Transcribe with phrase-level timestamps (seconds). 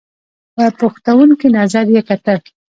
[0.55, 2.39] په پوښتونکي نظر یې کتل!